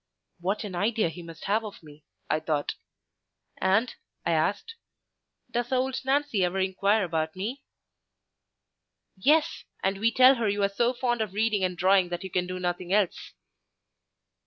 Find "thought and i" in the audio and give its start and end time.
2.39-4.31